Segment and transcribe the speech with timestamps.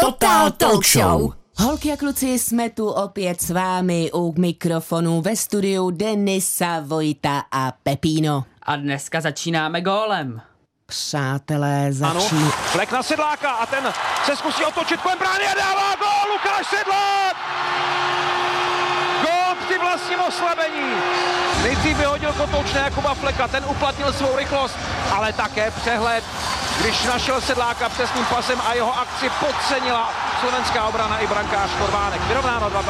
[0.00, 1.32] Total Talk Show.
[1.58, 7.72] Holky a kluci, jsme tu opět s vámi u mikrofonu ve studiu Denisa, Vojta a
[7.82, 8.44] Pepíno.
[8.62, 10.40] A dneska začínáme gólem.
[10.86, 12.50] Přátelé, Ano, začíná...
[12.50, 13.92] flek na Sedláka a ten
[14.24, 17.36] se zkusí otočit kolem brány a dává gól Lukáš Sedlák!
[19.22, 20.90] Gól při vlastním oslabení.
[21.62, 24.74] Nejdřív vyhodil kotouč na Jakuba Fleka, ten uplatnil svou rychlost,
[25.14, 26.24] ale také přehled,
[26.80, 32.20] když našel Sedláka přesným pasem a jeho akci podcenila slovenská obrana i brankář Korvánek.
[32.28, 32.82] Vyrovnáno 2-2.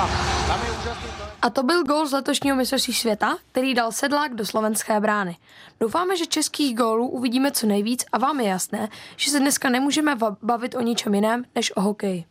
[0.46, 1.10] Tam je úžasný.
[1.42, 5.36] A to byl gól z letošního mistrovství světa, který dal sedlák do slovenské brány.
[5.80, 10.16] Doufáme, že českých gólů uvidíme co nejvíc a vám je jasné, že se dneska nemůžeme
[10.42, 12.24] bavit o ničem jiném než o hokeji.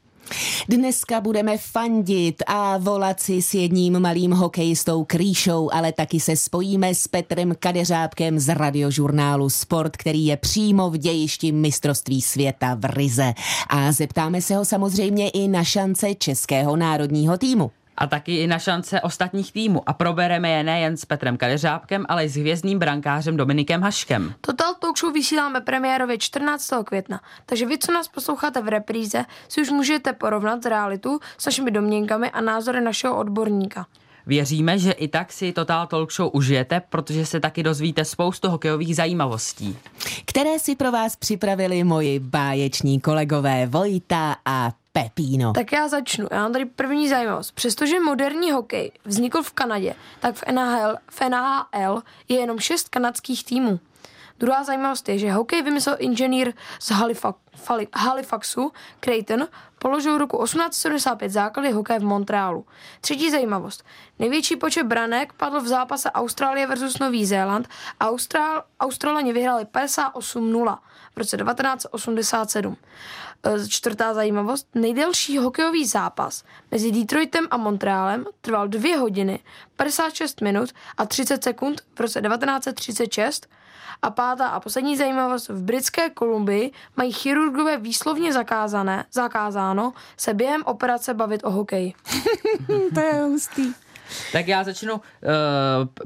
[0.69, 6.95] Dneska budeme fandit a volat si s jedním malým hokejistou Kríšou, ale taky se spojíme
[6.95, 13.33] s Petrem Kadeřábkem z radiožurnálu Sport, který je přímo v dějišti mistrovství světa v Rize.
[13.69, 17.71] A zeptáme se ho samozřejmě i na šance českého národního týmu.
[17.97, 19.89] A taky i na šance ostatních týmů.
[19.89, 24.33] A probereme je nejen s Petrem Kadeřábkem, ale i s hvězdným brankářem Dominikem Haškem.
[24.41, 26.69] Total Talk Show vysíláme premiérově 14.
[26.85, 31.71] května, takže vy, co nás posloucháte v repríze, si už můžete porovnat realitu s našimi
[31.71, 33.85] domněnkami a názory našeho odborníka.
[34.25, 38.95] Věříme, že i tak si Total Talk Show užijete, protože se taky dozvíte spoustu hokejových
[38.95, 39.77] zajímavostí.
[40.25, 45.53] které si pro vás připravili moji báječní kolegové Vojta a Pepíno.
[45.53, 46.27] Tak já začnu.
[46.31, 47.51] Já mám tady první zajímavost.
[47.51, 53.45] Přestože moderní hokej vznikl v Kanadě, tak v NHL, v NHL je jenom šest kanadských
[53.45, 53.79] týmů.
[54.39, 57.33] Druhá zajímavost je, že hokej vymyslel inženýr z Halifa-
[57.65, 59.47] Fali- Halifaxu, Creighton,
[59.79, 62.65] položil roku 1875 základy hokeje v Montrealu.
[63.01, 63.83] Třetí zajímavost.
[64.19, 67.67] Největší počet branek padl v zápase Austrálie versus Nový Zéland
[67.99, 70.79] a Austrál- Australani vyhráli 58-0
[71.15, 72.77] v roce 1987.
[73.43, 74.67] E, Čtvrtá zajímavost.
[74.75, 79.39] Nejdelší hokejový zápas mezi Detroitem a Montrealem trval 2 hodiny,
[79.75, 83.47] 56 minut a 30 sekund v roce 1936.
[84.01, 85.49] A pátá a poslední zajímavost.
[85.49, 91.93] V britské Kolumbii mají chirurgové výslovně zakázané, zakázáno se během operace bavit o hokeji.
[92.93, 93.73] to je hustý.
[94.33, 94.99] Tak já začnu uh,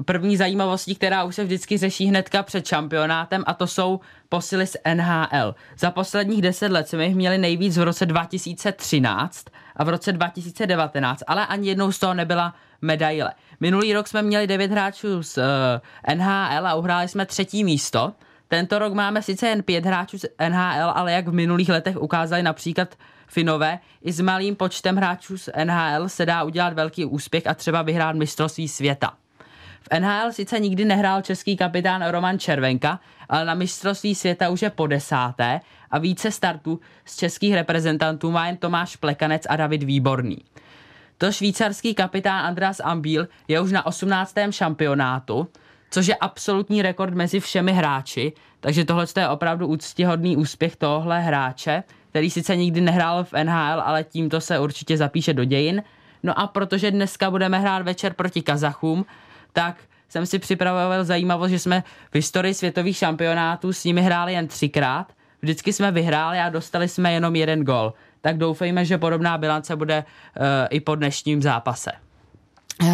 [0.04, 4.76] první zajímavostí, která už se vždycky řeší hnedka před šampionátem a to jsou posily z
[4.94, 5.54] NHL.
[5.78, 9.44] Za posledních deset let jsme jich měli nejvíc v roce 2013
[9.76, 13.32] a v roce 2019, ale ani jednou z toho nebyla medaile.
[13.60, 18.12] Minulý rok jsme měli devět hráčů z uh, NHL a uhráli jsme třetí místo.
[18.48, 22.42] Tento rok máme sice jen pět hráčů z NHL, ale jak v minulých letech ukázali
[22.42, 22.94] například
[23.26, 27.82] Finové, i s malým počtem hráčů z NHL se dá udělat velký úspěch a třeba
[27.82, 29.14] vyhrát mistrovství světa.
[29.80, 34.70] V NHL sice nikdy nehrál český kapitán Roman Červenka, ale na mistrovství světa už je
[34.70, 40.38] po desáté a více startů z českých reprezentantů má jen Tomáš Plekanec a David Výborný.
[41.18, 44.34] To švýcarský kapitán Andreas Ambíl je už na 18.
[44.50, 45.48] šampionátu,
[45.90, 51.82] což je absolutní rekord mezi všemi hráči, takže tohle je opravdu úctihodný úspěch tohle hráče,
[52.14, 55.82] který sice nikdy nehrál v NHL, ale tímto se určitě zapíše do dějin.
[56.22, 59.06] No a protože dneska budeme hrát večer proti Kazachům,
[59.52, 59.76] tak
[60.08, 65.12] jsem si připravoval zajímavost, že jsme v historii světových šampionátů s nimi hráli jen třikrát.
[65.42, 67.94] Vždycky jsme vyhráli a dostali jsme jenom jeden gol.
[68.20, 71.92] Tak doufejme, že podobná bilance bude uh, i po dnešním zápase.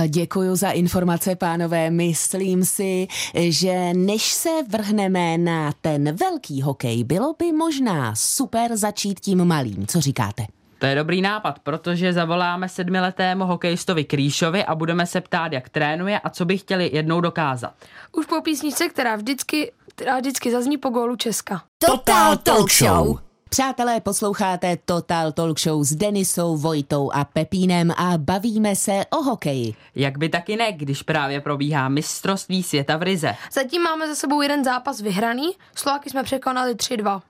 [0.09, 1.91] Děkuji za informace, pánové.
[1.91, 9.21] Myslím si, že než se vrhneme na ten velký hokej, bylo by možná super začít
[9.21, 9.87] tím malým.
[9.87, 10.47] Co říkáte?
[10.79, 16.21] To je dobrý nápad, protože zavoláme sedmiletému hokejistovi Kríšovi a budeme se ptát, jak trénuje
[16.21, 17.75] a co by chtěli jednou dokázat.
[18.17, 21.63] Už po písničce, která vždycky, která vždycky zazní po gólu Česka.
[21.87, 23.19] Total Talk Show.
[23.53, 29.75] Přátelé, posloucháte Total Talk Show s Denisou, Vojtou a Pepínem a bavíme se o hokeji.
[29.95, 33.37] Jak by taky ne, když právě probíhá mistrovství světa v Rize.
[33.53, 37.21] Zatím máme za sebou jeden zápas vyhraný, Slováky jsme překonali 3-2.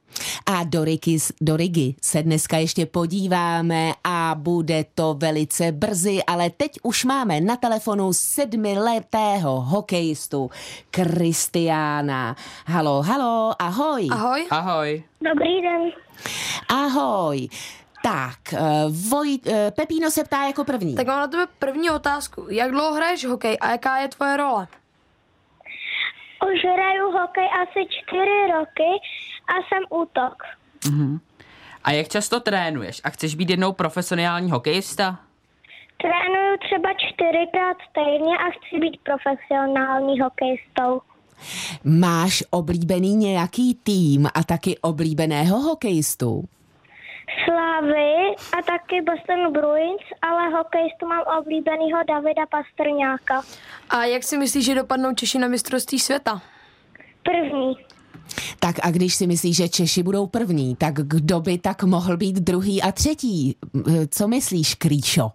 [0.47, 6.51] A do Rigy, do Rigy se dneska ještě podíváme a bude to velice brzy, ale
[6.51, 10.51] teď už máme na telefonu sedmiletého hokejistu
[10.91, 12.36] Kristiána.
[12.66, 14.09] Halo, halo, ahoj.
[14.12, 14.47] Ahoj.
[14.51, 15.03] Ahoj.
[15.21, 15.91] Dobrý den.
[16.68, 17.48] Ahoj.
[18.03, 18.59] Tak, eh,
[19.10, 20.95] Voj, eh, Pepíno se ptá jako první.
[20.95, 22.47] Tak mám na tebe první otázku.
[22.51, 24.66] Jak dlouho hraješ hokej a jaká je tvoje role?
[26.54, 28.91] Už hraju hokej asi čtyři roky
[29.50, 30.42] a jsem útok.
[31.84, 33.00] A jak často trénuješ?
[33.04, 35.18] A chceš být jednou profesionální hokejista?
[36.02, 41.00] Trénuju třeba čtyřikrát týdně a chci být profesionální hokejistou.
[41.84, 46.44] Máš oblíbený nějaký tým a taky oblíbeného hokejistu?
[47.44, 53.42] Slávy a taky Boston Bruins, ale hokejistu mám oblíbenýho Davida Pastrňáka.
[53.91, 56.41] A jak si myslíš, že dopadnou Češi na mistrovství světa?
[57.22, 57.76] První.
[58.60, 62.36] Tak a když si myslíš, že Češi budou první, tak kdo by tak mohl být
[62.36, 63.57] druhý a třetí?
[64.10, 65.30] Co myslíš, Kríšo?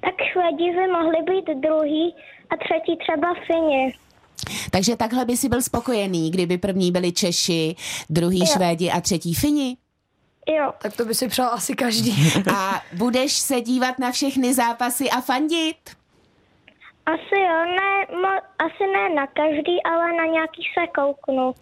[0.00, 2.14] Tak Švédi by mohli být druhý
[2.50, 3.94] a třetí třeba Fini.
[4.70, 7.76] Takže takhle by si byl spokojený, kdyby první byli Češi,
[8.10, 8.46] druhý Jo.
[8.46, 9.76] Švédi a třetí Fini?
[10.48, 12.32] Jo, Tak to by si přál asi každý.
[12.54, 15.76] A budeš se dívat na všechny zápasy a fandit?
[17.06, 18.28] Asi jo, ne, mo,
[18.58, 21.54] asi ne na každý, ale na nějaký se kouknu.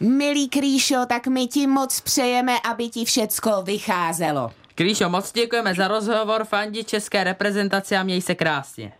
[0.00, 4.50] Milý Kríšo, tak my ti moc přejeme, aby ti všecko vycházelo.
[4.74, 8.92] Kríšo, moc děkujeme za rozhovor, fandi české reprezentace a měj se krásně.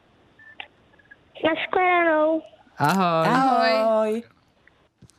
[1.45, 2.43] Naschledanou.
[2.79, 3.29] Ahoj.
[3.29, 4.23] Ahoj.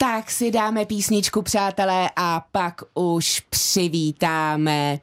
[0.03, 4.99] Tak si dáme písničku, přátelé, a pak už přivítáme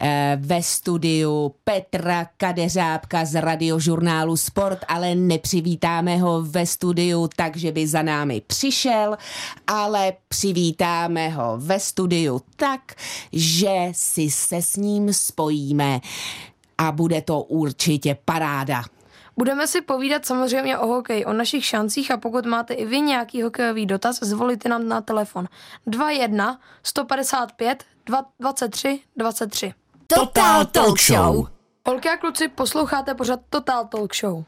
[0.00, 7.72] eh, ve studiu Petra Kadeřábka z radiožurnálu Sport, ale nepřivítáme ho ve studiu tak, že
[7.72, 9.16] by za námi přišel,
[9.66, 12.94] ale přivítáme ho ve studiu tak,
[13.32, 16.00] že si se s ním spojíme
[16.78, 18.82] a bude to určitě paráda.
[19.38, 23.42] Budeme si povídat samozřejmě o hokeji, o našich šancích a pokud máte i vy nějaký
[23.42, 25.48] hokejový dotaz, zvolíte nám na telefon
[25.86, 29.74] 21 155 2- 23 23.
[30.06, 31.55] Total Talk Show.
[31.86, 34.44] Holky a kluci, posloucháte pořád Total Talk Show.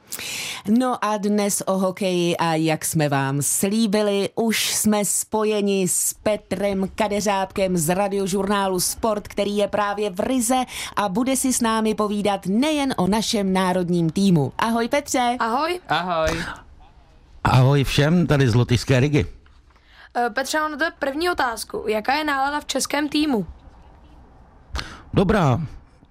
[0.78, 6.88] No a dnes o hokeji a jak jsme vám slíbili, už jsme spojeni s Petrem
[6.94, 10.64] Kadeřábkem z radiožurnálu Sport, který je právě v Rize
[10.96, 14.52] a bude si s námi povídat nejen o našem národním týmu.
[14.58, 15.36] Ahoj Petře.
[15.38, 16.44] Ahoj, Ahoj.
[17.44, 19.26] Ahoj všem tady z Lotyšské Rigy.
[20.16, 21.84] Eh, Petře, mám na tebe první otázku.
[21.88, 23.46] Jaká je nálada v českém týmu?
[25.14, 25.60] Dobrá,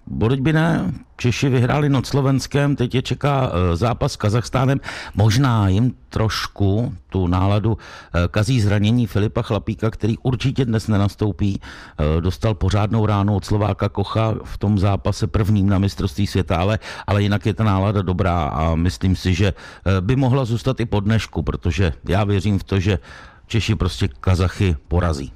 [0.08, 4.80] Bodeď by ne, Češi vyhráli nad Slovenskem, teď je čeká eh, zápas s Kazachstánem.
[5.16, 11.62] Možná jim trošku tu náladu eh, kazí zranění Filipa Chlapíka, který určitě dnes nenastoupí.
[11.62, 16.80] Eh, Dostal pořádnou ránu od Slováka Kocha v tom zápase prvním na mistrovství světa, ale,
[17.08, 19.54] ale jinak je ta nálada dobrá a myslím si, že
[20.00, 23.00] by mohla zůstat i po dnešku, protože já věřím v to, že
[23.48, 25.34] Češi prostě Kazachy porazí.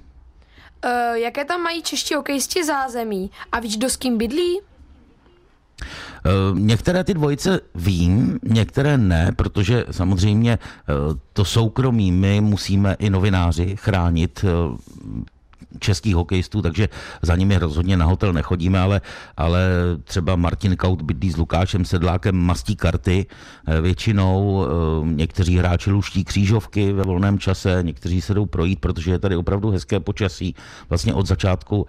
[0.86, 3.32] Uh, jaké tam mají čeští hokejisti zázemí?
[3.52, 4.71] A víš, kdo s kým bydlí?
[5.82, 10.94] Eh, Některé ty dvojice vím, některé ne, protože samozřejmě eh,
[11.34, 14.78] to soukromí my musíme i novináři chránit eh,
[15.80, 16.90] českých hokejistů, takže
[17.22, 19.02] za nimi rozhodně na hotel nechodíme, ale,
[19.38, 19.70] ale
[20.04, 23.26] třeba Martin Kaut bydlí s Lukášem Sedlákem, mastí karty
[23.82, 24.68] většinou,
[25.04, 29.70] někteří hráči luští křížovky ve volném čase, někteří se jdou projít, protože je tady opravdu
[29.70, 30.56] hezké počasí.
[30.90, 31.88] Vlastně od začátku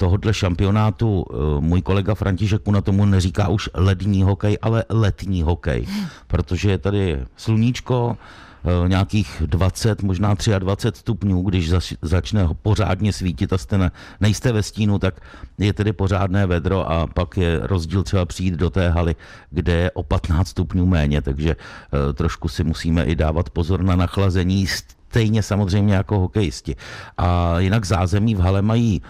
[0.00, 5.86] tohohle šampionátu eh, můj kolega František Kuna tomu neříká už lední hokej, ale letní hokej,
[6.26, 7.04] protože je tady
[7.36, 11.70] sluníčko, eh, nějakých 20, možná 23 stupňů, když
[12.02, 15.20] začne pořádně svítit a jste ne, nejste ve stínu, tak
[15.58, 19.16] je tedy pořádné vedro a pak je rozdíl třeba přijít do té haly,
[19.50, 23.96] kde je o 15 stupňů méně, takže eh, trošku si musíme i dávat pozor na
[23.96, 26.76] nachlazení, stejně samozřejmě jako hokejisti.
[27.18, 29.02] A jinak zázemí v hale mají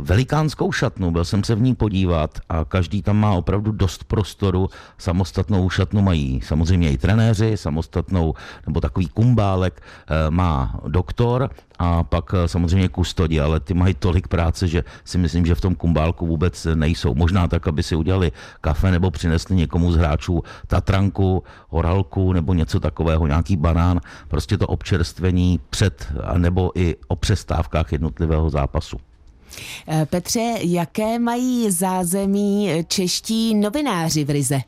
[0.00, 4.68] velikánskou šatnu, byl jsem se v ní podívat a každý tam má opravdu dost prostoru,
[4.98, 8.34] samostatnou šatnu mají samozřejmě i trenéři, samostatnou
[8.66, 14.28] nebo takový kumbálek eh, má doktor a pak eh, samozřejmě kustodi, ale ty mají tolik
[14.28, 17.14] práce, že si myslím, že v tom kumbálku vůbec nejsou.
[17.14, 22.80] Možná tak, aby si udělali kafe nebo přinesli někomu z hráčů tatranku, horalku nebo něco
[22.80, 28.96] takového, nějaký banán, prostě to občerstvení před nebo i o přestávkách jednotlivého zápasu.
[29.88, 34.60] Eh, Petře, jaké mají zázemí čeští novináři v Rize?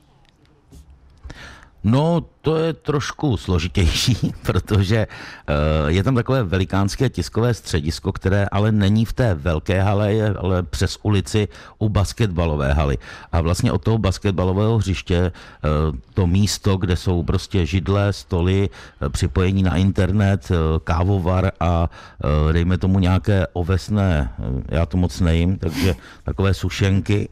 [1.85, 5.55] No, to je trošku složitější, protože eh,
[5.87, 10.63] je tam takové velikánské tiskové středisko, které ale není v té velké hale, je ale
[10.63, 11.49] přes ulici
[11.79, 12.99] u basketbalové haly.
[13.33, 15.33] A vlastně od toho basketbalového hřiště eh,
[16.15, 20.53] to místo, kde jsou prostě židle, stoly, eh, připojení na internet,
[20.85, 21.91] kávovar a
[22.53, 24.31] dejme tomu nějaké ovesné,
[24.69, 27.29] já to moc nejím, takže takové sušenky,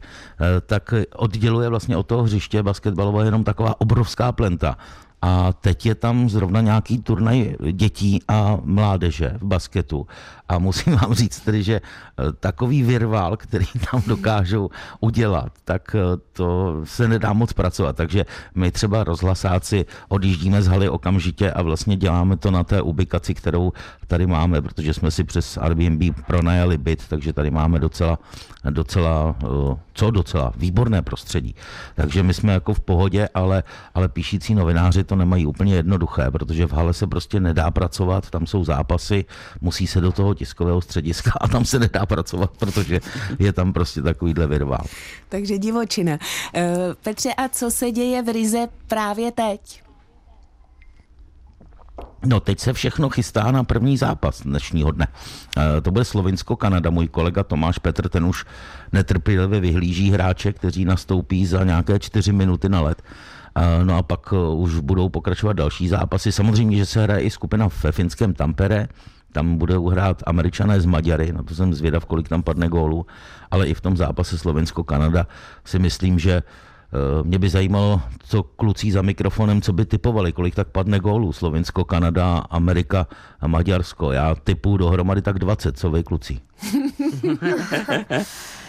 [0.65, 4.77] tak odděluje vlastně od toho hřiště basketbalové jenom taková obrovská plenta.
[5.25, 10.07] A teď je tam zrovna nějaký turnaj dětí a mládeže v basketu.
[10.49, 15.99] A musím vám říct tedy, že eh, takový virvál, který tam dokážou udělat, tak eh,
[16.33, 17.95] to se nedá moc pracovat.
[17.95, 18.25] Takže
[18.55, 23.71] my třeba rozhlasáci odjíždíme z haly okamžitě a vlastně děláme to na té ubikaci, kterou
[24.07, 28.19] tady máme, protože jsme si přes Airbnb pronajali byt, takže tady máme docela,
[28.69, 31.55] docela, eh, co docela, výborné prostředí.
[31.95, 36.67] Takže my jsme jako v pohodě, ale, ale píšící novináři to nemají úplně jednoduché, protože
[36.67, 39.25] v hale se prostě nedá pracovat, tam jsou zápasy,
[39.61, 42.99] musí se do toho tiskového střediska a tam se nedá pracovat, protože
[43.39, 44.85] je tam prostě takovýhle virvál.
[45.29, 46.17] Takže divočina.
[46.53, 49.85] Eh, Petře, a co se děje v Rize právě teď?
[52.25, 55.07] No teď se všechno chystá na první zápas dnešního dne.
[55.57, 56.89] E, to bude Slovinsko-Kanada.
[56.89, 58.45] Můj kolega Tomáš Petr, ten už
[58.91, 63.01] netrpělivě vyhlíží hráče, kteří nastoupí za nějaké čtyři minuty na let.
[63.55, 66.31] E, no a pak e, už budou pokračovat další zápasy.
[66.31, 68.87] Samozřejmě, že se hraje i skupina ve finském Tampere,
[69.35, 73.05] tam bude uhrát američané z Maďary, na to jsem zvědav, kolik tam padne gólů,
[73.51, 75.27] ale i v tom zápase Slovensko-Kanada
[75.65, 76.43] si myslím, že
[76.95, 81.33] Eh, mě by zajímalo, co kluci za mikrofonem, co by typovali, kolik tak padne gólů.
[81.33, 83.07] Slovinsko, Kanada, Amerika
[83.39, 84.11] a Maďarsko.
[84.11, 86.37] Já typu dohromady tak 20, co vy kluci.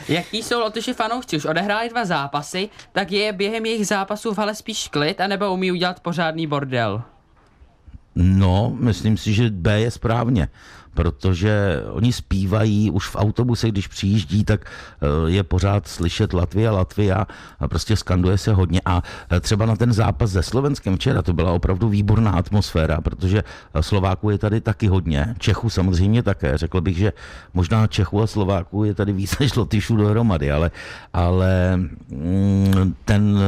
[0.08, 1.36] Jaký jsou Lotyši fanoušci?
[1.36, 5.72] Už odehráli dva zápasy, tak je během jejich zápasů v hale spíš klid, anebo umí
[5.72, 7.02] udělat pořádný bordel?
[8.16, 10.48] No, myslím si, že B je správně
[10.96, 17.26] protože oni zpívají už v autobuse, když přijíždí, tak eh, je pořád slyšet Latvia, Latvia
[17.60, 18.80] a prostě skanduje se hodně.
[18.84, 23.44] A eh, třeba na ten zápas se Slovenskem včera to byla opravdu výborná atmosféra, protože
[23.44, 27.12] eh, Slováků je tady taky hodně, Čechů samozřejmě také, řekl bych, že
[27.54, 30.70] možná Čechů a Slováků je tady víc než Lotyšů dohromady, ale,
[31.12, 33.38] ale mm, ten,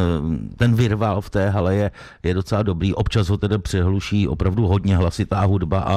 [0.56, 1.90] ten virval v té hale je,
[2.22, 5.94] je docela dobrý, občas ho tedy přehluší opravdu hodně hlasitá hudba a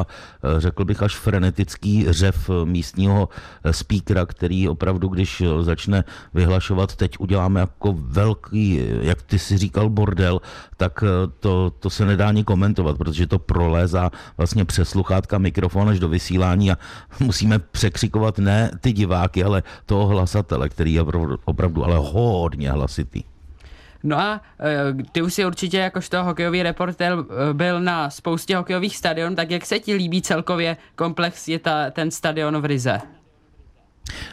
[0.57, 3.29] řekl bych až fren frenetický řev místního
[3.71, 10.41] speakera, který opravdu, když začne vyhlašovat, teď uděláme jako velký, jak ty si říkal, bordel,
[10.77, 11.03] tak
[11.39, 16.09] to, to se nedá ani komentovat, protože to prolézá vlastně přes sluchátka mikrofon až do
[16.09, 16.77] vysílání a
[17.19, 21.01] musíme překřikovat ne ty diváky, ale toho hlasatele, který je
[21.45, 23.30] opravdu ale hodně hlasitý.
[24.03, 28.97] No a eh, ty už si určitě jakožto hokejový reporter eh, byl na spoustě hokejových
[28.97, 32.99] stadionů, tak jak se ti líbí celkově komplex je ta, ten stadion v Rize?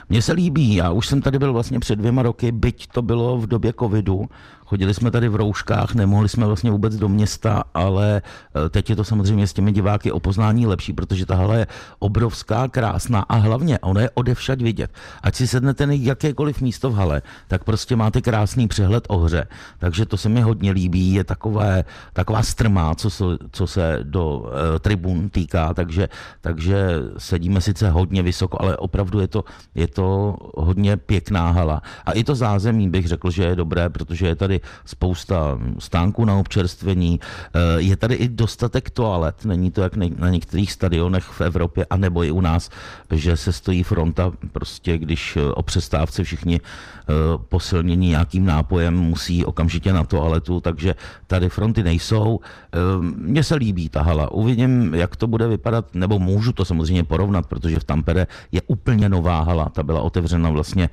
[0.08, 3.38] Mně se líbí, já už jsem tady byl vlastně před dvěma roky, byť to bylo
[3.38, 4.28] v době covidu,
[4.68, 8.96] Chodili jsme tady v rouškách, nemohli jsme vlastně vůbec do města, ale eh, teď je
[8.96, 11.66] to samozřejmě s těmi diváky o poznání lepší, protože ta hala je
[11.98, 14.90] obrovská, krásná a hlavně ona je odevšad vidět.
[15.22, 19.48] Ať si sednete na jakékoliv místo v hale, tak prostě máte krásný přehled o hře.
[19.78, 24.38] Takže to se mi hodně líbí, je takové, taková strmá, co se, co se do
[24.38, 24.48] uh,
[24.80, 26.08] tribun týká, takže,
[26.40, 26.76] takže
[27.18, 29.44] sedíme sice hodně vysoko, ale opravdu je to,
[29.74, 31.82] je to hodně pěkná hala.
[32.04, 36.34] A i to zázemí bych řekl, že je dobré, protože je tady spousta stánků na
[36.34, 41.86] občerstvení, eh, je tady i dostatek toalet, není to jak na některých stadionech v Evropě,
[41.90, 42.70] anebo i u nás,
[43.10, 47.12] že se stojí fronta, prostě když eh, o přestávce všichni eh,
[47.48, 50.94] posilnění nějakým nápojem musí okamžitě na toaletu, takže
[51.26, 52.40] tady fronty nejsou.
[53.00, 57.46] Mně se líbí ta hala, uvidím, jak to bude vypadat, nebo můžu to samozřejmě porovnat,
[57.46, 60.88] protože v Tampere je úplně nová hala, ta byla otevřena vlastně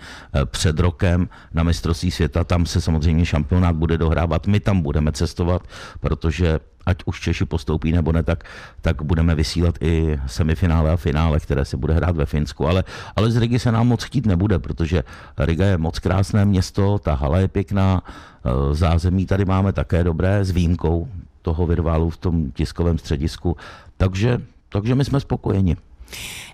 [0.45, 5.11] před rokem na mistrovství světa, tam se samozřejmě šampion šampionát bude dohrávat, my tam budeme
[5.11, 5.61] cestovat,
[5.99, 8.43] protože ať už Češi postoupí nebo ne, tak,
[8.81, 12.67] tak budeme vysílat i semifinále a finále, které se bude hrát ve Finsku.
[12.67, 12.83] Ale,
[13.15, 15.03] ale z Rigi se nám moc chtít nebude, protože
[15.37, 20.45] Riga je moc krásné město, ta hala je pěkná, e, zázemí tady máme také dobré,
[20.45, 21.07] s výjimkou
[21.41, 23.57] toho virválu v tom tiskovém středisku.
[23.97, 25.77] Takže, takže my jsme spokojeni.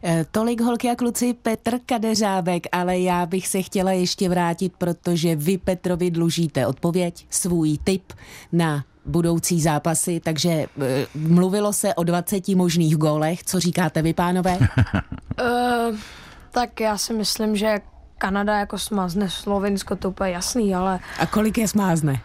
[0.03, 5.36] Eh, tolik holky a kluci Petr Kadeřábek, ale já bych se chtěla ještě vrátit, protože
[5.36, 8.13] vy Petrovi dlužíte odpověď, svůj tip
[8.51, 10.67] na budoucí zápasy, takže e,
[11.15, 13.43] mluvilo se o 20 možných gólech.
[13.43, 14.58] Co říkáte vy, pánové?
[14.58, 15.98] uh,
[16.51, 17.79] tak já si myslím, že
[18.17, 21.00] Kanada jako smazne Slovinsko, to úplně jasný, ale...
[21.20, 22.22] A kolik je smázne?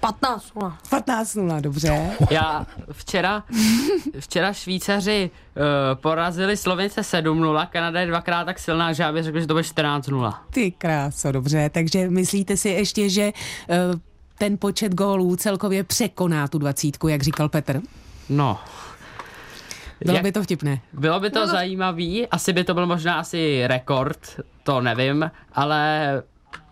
[0.00, 0.78] 15 0.
[0.90, 2.10] 15 0, dobře.
[2.30, 3.44] Já včera,
[4.18, 5.62] včera Švýcaři uh,
[6.00, 9.54] porazili Slovince 7 0, Kanada je dvakrát tak silná, že já bych řekl, že to
[9.54, 10.40] bude 14 0.
[10.50, 13.32] Ty kráso, dobře, takže myslíte si ještě, že
[13.92, 14.00] uh,
[14.38, 17.80] ten počet gólů celkově překoná tu dvacítku, jak říkal Petr?
[18.28, 18.58] No,
[20.04, 20.80] bylo by to vtipné.
[20.92, 26.22] Bylo by to no, zajímavý, asi by to byl možná asi rekord, to nevím, ale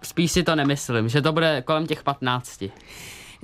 [0.02, 2.62] spíš si to nemyslím, že to bude kolem těch 15.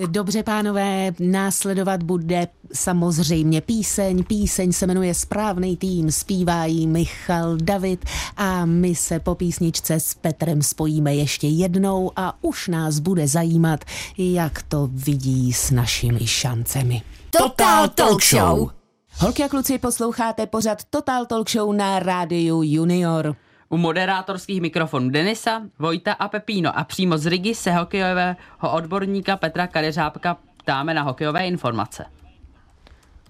[0.06, 4.24] Dobře, pánové, následovat bude samozřejmě píseň.
[4.24, 8.04] Píseň se jmenuje Správný tým, zpívají Michal David
[8.36, 13.84] a my se po písničce s Petrem spojíme ještě jednou a už nás bude zajímat,
[14.18, 17.02] jak to vidí s našimi šancemi.
[17.30, 18.70] Total Talk Show!
[19.18, 23.36] Holky a kluci, posloucháte pořad Total Talk Show na rádiu Junior.
[23.68, 28.36] U moderátorských mikrofonů Denisa, Vojta a Pepíno a přímo z Rigi se hokejového
[28.72, 32.04] odborníka Petra Kadeřábka ptáme na hokejové informace.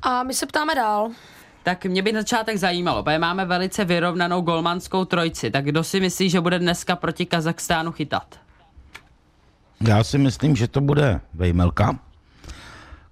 [0.02, 1.11] A my se ptáme dál.
[1.62, 6.00] Tak mě by na začátek zajímalo, protože máme velice vyrovnanou golmanskou trojci, tak kdo si
[6.00, 8.40] myslí, že bude dneska proti Kazachstánu chytat?
[9.88, 11.99] Já si myslím, že to bude Vejmelka.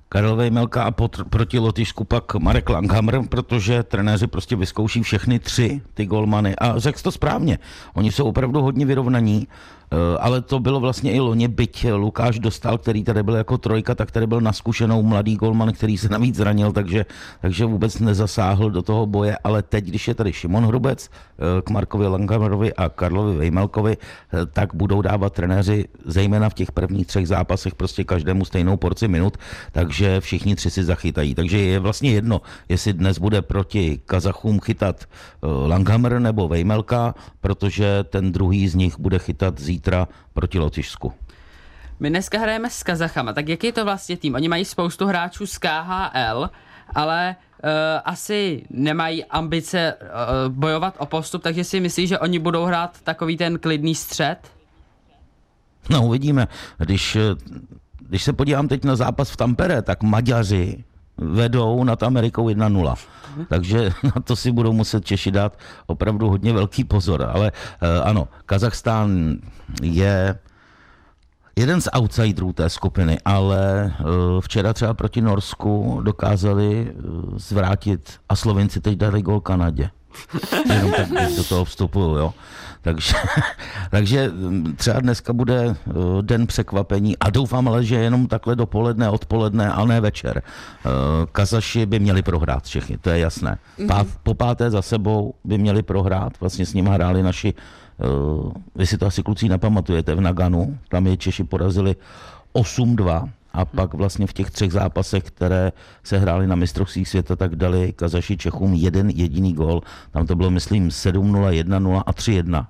[0.09, 5.81] Karel Vejmelka a pot, proti Lotyšsku pak Marek Langhammer, protože trenéři prostě vyzkouší všechny tři
[5.95, 6.57] ty golmany.
[6.57, 7.59] A řekl to správně,
[7.95, 9.49] oni jsou opravdu hodně vyrovnaní
[10.21, 14.11] ale to bylo vlastně i loni, byť Lukáš dostal, který tady byl jako trojka, tak
[14.11, 17.07] tady byl naskušenou mladý golman, který se navíc zranil, takže,
[17.41, 21.71] takže vůbec nezasáhl do toho boje, ale teď, když je tady Šimon Hrubec eh, k
[21.71, 27.29] Markovi Langamerovi a Karlovi Vejmelkovi, eh, tak budou dávat trenéři zejména v těch prvních třech
[27.29, 29.37] zápasech prostě každému stejnou porci minut,
[29.73, 31.35] takže všichni tři si zachytají.
[31.35, 35.05] Takže je vlastně jedno, jestli dnes bude proti Kazachům chytat
[35.43, 41.13] Langhammer nebo Vejmelka, protože ten druhý z nich bude chytat zítra zítra proti Lotyšsku.
[42.01, 44.35] My dneska hrajeme s Kazachama, tak jaký je to vlastně tým?
[44.35, 46.51] Oni mají spoustu hráčů z KHL,
[46.95, 47.71] ale uh,
[48.05, 53.37] asi nemají ambice uh, bojovat o postup, takže si myslí, že oni budou hrát takový
[53.37, 54.37] ten klidný střed?
[55.91, 56.49] No uvidíme.
[56.79, 57.17] Když,
[58.01, 60.85] když se podívám teď na zápas v Tampere, tak Maďaři
[61.19, 62.95] vedou nad Amerikou 1-0.
[63.49, 67.31] Takže na to si budou muset Češi dát opravdu hodně velký pozor.
[67.35, 69.37] Ale uh, ano, Kazachstán
[69.83, 70.39] je
[71.57, 78.37] jeden z outsiderů té skupiny, ale uh, včera třeba proti Norsku dokázali uh, zvrátit a
[78.37, 79.91] Slovenci teď dali gol Kanadě.
[80.75, 82.35] Jenom tak, do toho vstupuju, jo.
[82.87, 83.15] Takže,
[83.91, 89.11] takže mm, třeba dneska bude eh, den překvapení a doufám ale, že jenom takhle dopoledne,
[89.11, 90.43] odpoledne a ne večer.
[90.43, 90.91] Eh,
[91.33, 93.59] Kazaši by měli prohrát všechny, to je jasné.
[93.79, 93.89] Mhm.
[93.89, 98.05] Pát, po páté za sebou by měli prohrát, vlastně s nimi hráli naši, eh,
[98.75, 101.97] vy si to asi kluci nepamatujete, v Naganu, tam je Češi porazili
[102.53, 105.73] 8-2 a pak vlastně v těch třech zápasech, které
[106.05, 109.83] se hrály na mistrovství světa, tak dali Kazaši Čechům jeden jediný gol.
[110.11, 112.67] Tam to bylo, myslím, 7-0, 1-0 a 3-1.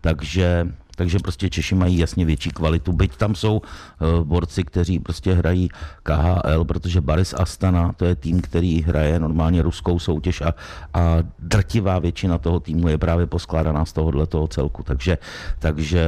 [0.00, 0.68] Takže
[1.00, 2.92] takže prostě Češi mají jasně větší kvalitu.
[2.92, 5.68] Byť tam jsou uh, borci, kteří prostě hrají
[6.02, 10.54] KHL, protože Baris Astana, to je tým, který hraje normálně ruskou soutěž a,
[10.94, 14.82] a drtivá většina toho týmu je právě poskládaná z tohohle toho celku.
[14.82, 15.18] Takže,
[15.58, 16.04] takže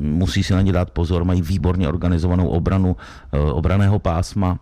[0.00, 4.58] musí si na ně dát pozor, mají výborně organizovanou obranu uh, obraného pásma,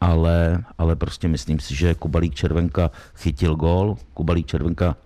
[0.00, 4.96] ale, ale prostě myslím si, že Kubalík Červenka chytil gól, Kubalík Červenka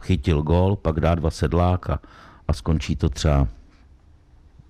[0.00, 2.00] chytil gól, pak dá dva sedlák
[2.50, 3.48] a, skončí to třeba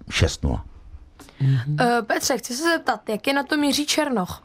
[0.08, 0.60] 6-0.
[1.40, 1.98] Mm-hmm.
[1.98, 4.42] Uh, Petře, chci se zeptat, jak je na to míří Černoch?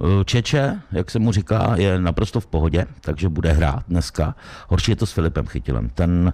[0.00, 4.34] Eh, Čeče, jak se mu říká, je naprosto v pohodě, takže bude hrát dneska.
[4.68, 5.88] Horší je to s Filipem Chytilem.
[5.88, 6.32] Ten,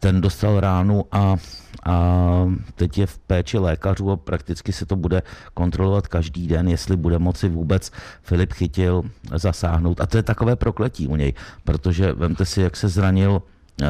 [0.00, 1.36] ten dostal ránu a,
[1.84, 1.96] a
[2.74, 5.22] teď je v péči lékařů a prakticky se to bude
[5.54, 9.02] kontrolovat každý den, jestli bude moci vůbec Filip Chytil
[9.34, 10.00] zasáhnout.
[10.00, 13.42] A to je takové prokletí u něj, protože vemte si, jak se zranil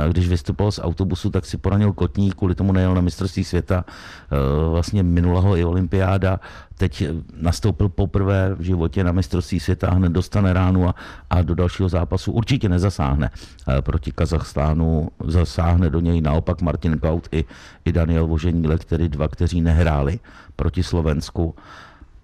[0.08, 4.68] když vystupoval z autobusu, tak si poranil kotník, kvůli tomu nejel na mistrovství světa, e,
[4.68, 6.40] vlastně minulého i olympiáda,
[6.78, 7.04] teď
[7.36, 10.94] nastoupil poprvé v životě na mistrovství světa, hned dostane ránu a,
[11.30, 13.30] a do dalšího zápasu určitě nezasáhne.
[13.78, 17.44] E, proti Kazachstánu, zasáhne do něj naopak Martin Kaut i,
[17.84, 20.18] i Daniel Voženílek, který dva, kteří nehráli
[20.56, 21.54] proti Slovensku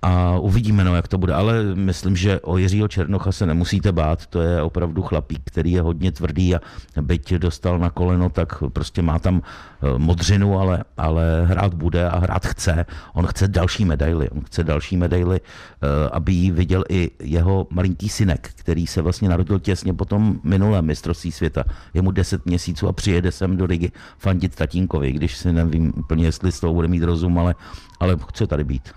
[0.02, 1.34] a uvidíme, no, jak to bude.
[1.34, 4.26] Ale myslím, že o Jiřího Černocha se nemusíte bát.
[4.26, 6.60] To je opravdu chlapík, který je hodně tvrdý a
[7.00, 12.18] byť dostal na koleno, tak prostě má tam eh, modřinu, ale, ale hrát bude a
[12.18, 12.86] hrát chce.
[13.14, 14.30] On chce další medaily.
[14.30, 19.28] On chce další medaily, eh, aby ji viděl i jeho malinký synek, který se vlastně
[19.28, 21.64] narodil těsně po tom minulém mistrovství světa.
[21.94, 26.24] Je mu 10 měsíců a přijede sem do Rigi fandit tatínkovi, když si nevím úplně,
[26.24, 27.54] jestli z toho bude mít rozum, ale
[28.02, 28.92] ale chce tady být.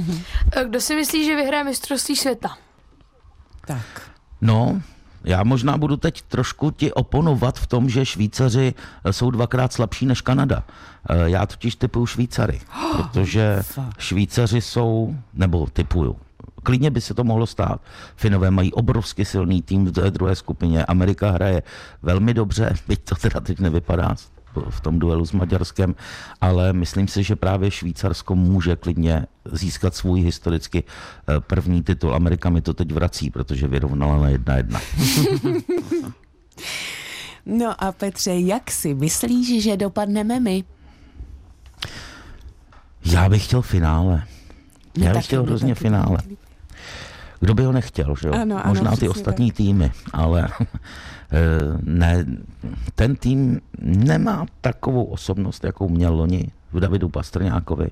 [0.68, 2.56] Kdo si myslí, že vyhraje mistrovství světa?
[3.66, 4.10] Tak.
[4.40, 4.82] No,
[5.24, 8.74] já možná budu teď trošku ti oponovat v tom, že Švýcaři
[9.10, 10.64] jsou dvakrát slabší než Kanada.
[11.10, 12.60] Eh, já totiž typuju Švýcary,
[12.96, 13.62] protože
[13.98, 16.16] Švýcaři jsou, nebo typuju,
[16.62, 17.80] klidně by se to mohlo stát.
[18.16, 21.62] Finové mají obrovsky silný tým v druhé skupině, Amerika hraje
[22.02, 24.16] velmi dobře, byť to teda teď nevypadá
[24.70, 25.94] v tom duelu s Maďarskem,
[26.40, 32.14] ale myslím si, že právě Švýcarsko může klidně získat svůj historicky eh, první titul.
[32.14, 34.80] Amerika mi to teď vrací, protože vyrovnala na jedna jedna.
[37.46, 40.64] no a Petře, jak si myslíš, že dopadneme my?
[43.04, 44.24] Já bych chtěl finále.
[44.98, 46.18] Já bych chtěl hrozně finále.
[47.42, 48.34] Kdo by ho nechtěl, že jo?
[48.34, 50.48] Ano, ano, Možná ty ostatní týmy, ale
[51.32, 51.38] eh,
[51.82, 52.26] ne,
[52.94, 57.90] ten tým nemá takovou osobnost, jakou měl loni v Davidu Pastrňákovi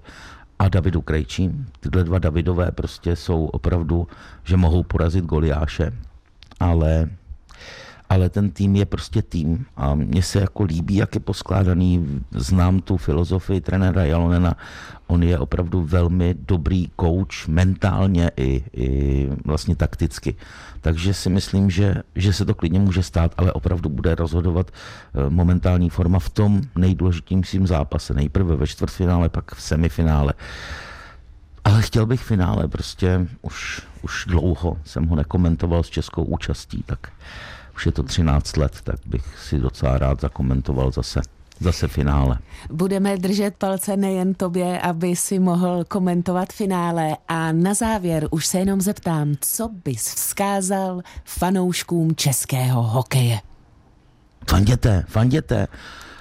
[0.59, 1.67] a Davidu Krejčím.
[1.81, 4.09] Tyhle dva Davidové prostě jsou opravdu,
[4.45, 5.93] že mohou porazit Goliáše,
[6.61, 7.09] ale
[8.11, 12.81] ale ten tým je prostě tým a mně se jako líbí, jak je poskládaný, znám
[12.81, 14.55] tu filozofii trenéra Jalonena,
[15.07, 20.35] on je opravdu velmi dobrý coach mentálně i, i vlastně takticky.
[20.81, 25.31] Takže si myslím, že, že se to klidně může stát, ale opravdu bude rozhodovat eh,
[25.31, 28.15] momentální forma v tom nejdůležitějším zápase.
[28.15, 30.33] Nejprve ve čtvrtfinále, pak v semifinále.
[31.65, 36.99] Ale chtěl bych finále, prostě už, už dlouho jsem ho nekomentoval s českou účastí, tak
[37.77, 41.21] už je to 13 let, tak bych si docela rád zakomentoval zase
[41.61, 42.39] zase finále.
[42.73, 48.59] Budeme držet palce nejen tobě, aby si mohl komentovat finále a na závěr už se
[48.59, 53.39] jenom zeptám, co bys vzkázal fanouškům českého hokeje?
[54.49, 55.67] Fanděte, fanděte.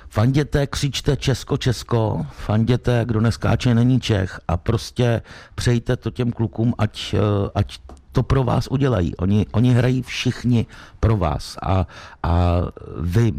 [0.09, 5.21] Fanděte, křičte Česko, Česko, fanděte, kdo neskáče, není Čech a prostě
[5.55, 7.79] přejte to těm klukům, ať, eh, ať
[8.12, 9.15] to pro vás udělají.
[9.15, 10.65] Oni, oni hrají všichni
[11.00, 11.88] pro vás a,
[12.24, 12.62] a
[13.02, 13.34] vy,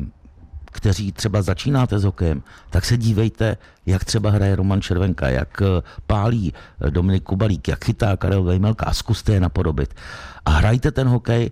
[0.64, 3.56] kteří třeba začínáte s hokejem, tak se dívejte,
[3.86, 8.86] jak třeba hraje Roman Červenka, jak eh, pálí eh, Dominik Kubalík, jak chytá Karel Vejmelka
[8.86, 9.94] a zkuste je napodobit.
[10.44, 11.50] A hrajte ten hokej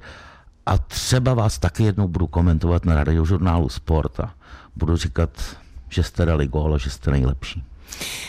[0.67, 4.35] a třeba vás taky jednou budu komentovat na radiožurnálu Sport a
[4.77, 5.31] budu říkat,
[5.89, 7.65] že jste dali gól a že jste nejlepší.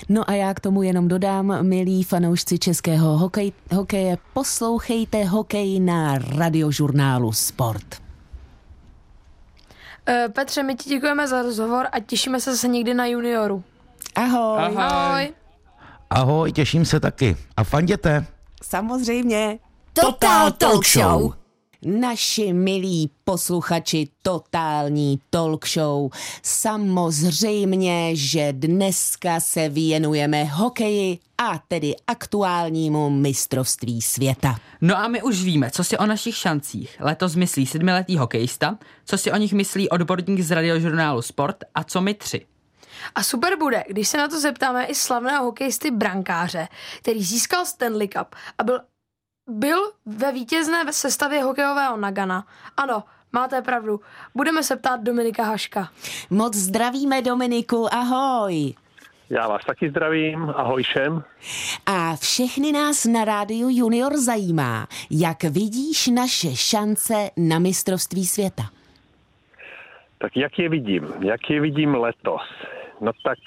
[0.09, 6.17] No a já k tomu jenom dodám, milí fanoušci českého hokej, hokeje, poslouchejte hokej na
[6.17, 8.01] radiožurnálu Sport.
[10.09, 13.63] Uh, Petře, my ti děkujeme za rozhovor a těšíme se zase někdy na junioru.
[14.15, 14.59] Ahoj.
[14.59, 14.75] Ahoj.
[14.77, 15.29] Ahoj.
[16.09, 17.37] Ahoj, těším se taky.
[17.57, 18.25] A fanděte.
[18.63, 19.59] Samozřejmě.
[19.93, 21.33] Total Talk Show.
[21.81, 26.11] Naši milí posluchači totální talk show.
[26.43, 34.55] Samozřejmě, že dneska se věnujeme hokeji a tedy aktuálnímu mistrovství světa.
[34.81, 39.17] No a my už víme, co si o našich šancích letos myslí sedmiletý hokejista, co
[39.17, 42.45] si o nich myslí odborník z radiožurnálu Sport a co my tři.
[43.15, 46.67] A super bude, když se na to zeptáme i slavného hokejisty brankáře,
[47.01, 48.79] který získal Stanley Cup a byl,
[49.49, 52.45] byl ve vítězné sestavě hokejového Nagana.
[52.77, 53.99] Ano, máte pravdu.
[54.35, 55.89] Budeme se ptát Dominika Haška.
[56.29, 58.73] Moc zdravíme Dominiku, ahoj.
[59.29, 61.23] Já vás taky zdravím, ahoj všem.
[61.85, 68.63] A všechny nás na rádiu Junior zajímá, jak vidíš naše šance na mistrovství světa.
[70.17, 71.13] Tak jak je vidím?
[71.19, 72.41] Jak je vidím letos?
[73.01, 73.37] No tak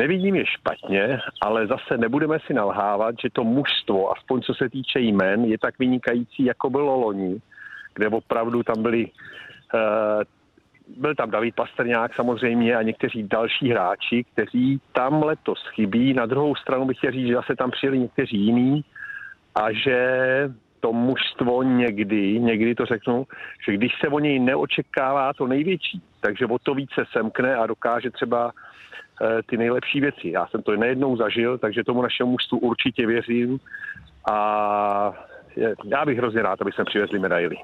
[0.00, 5.00] nevidím je špatně, ale zase nebudeme si nalhávat, že to mužstvo, aspoň co se týče
[5.00, 7.40] jmen, je tak vynikající, jako bylo loni,
[7.94, 9.04] kde opravdu tam byli
[9.74, 10.22] uh,
[10.96, 16.14] byl tam David Pastrňák samozřejmě a někteří další hráči, kteří tam letos chybí.
[16.14, 18.84] Na druhou stranu bych chtěl říct, že zase tam přijeli někteří jiní
[19.54, 19.98] a že
[20.80, 23.26] to mužstvo někdy, někdy to řeknu,
[23.66, 28.10] že když se o něj neočekává to největší, takže o to více semkne a dokáže
[28.10, 28.52] třeba
[29.22, 30.30] eh, ty nejlepší věci.
[30.30, 33.58] Já jsem to nejednou zažil, takže tomu našemu mužstvu určitě věřím
[34.30, 35.29] a
[35.84, 37.56] já bych hrozně rád, aby jsme přivezli medaily.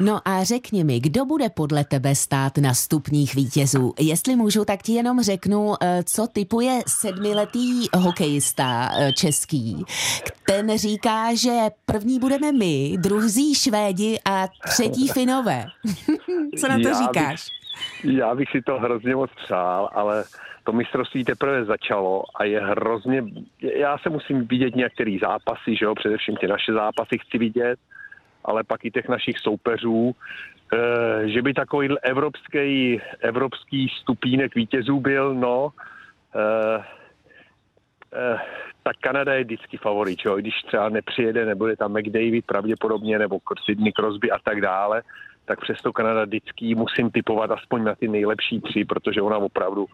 [0.00, 3.94] No a řekni mi, kdo bude podle tebe stát na stupních vítězů?
[4.00, 9.84] Jestli můžu, tak ti jenom řeknu, eh, co typuje sedmiletý hokejista eh, český.
[10.46, 11.50] Ten říká, že
[11.86, 15.64] první budeme my, druhý Švédi a třetí Finové.
[16.60, 17.46] co na to Já bych- říkáš?
[18.04, 20.24] Já bych si to hrozně moc přál, ale
[20.66, 23.24] to mistrovství teprve začalo a je hrozně...
[23.60, 27.78] Já se musím vidět některý zápasy, že jo, především ty naše zápasy chci vidět,
[28.44, 35.34] ale pak i těch našich soupeřů, eh, že by takový evropský, evropský stupínek vítězů byl,
[35.34, 35.70] no,
[36.34, 36.82] eh,
[38.14, 38.38] eh,
[38.82, 40.36] tak Kanada je vždycky favorit, jo?
[40.36, 45.02] Když třeba nepřijede, nebude tam McDavid pravděpodobně, nebo Sidney Crosby a tak dále,
[45.44, 49.86] tak přesto Kanada vždycky musím typovat aspoň na ty nejlepší tři, protože ona opravdu,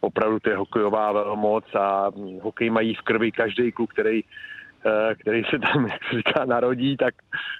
[0.00, 4.24] opravdu to je hokejová velmoc a hm, hokej mají v krvi každý kluk, který
[4.86, 7.14] eh, který se tam, jak se říká, narodí, tak,